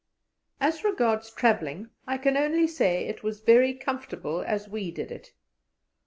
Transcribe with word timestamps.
As 0.59 0.83
regards 0.83 1.29
travelling, 1.29 1.91
I 2.07 2.17
can 2.17 2.35
only 2.35 2.65
say 2.65 3.05
it 3.05 3.21
was 3.21 3.41
very 3.41 3.75
comfortable 3.75 4.41
as 4.41 4.67
we 4.67 4.89
did 4.89 5.11
it. 5.11 5.33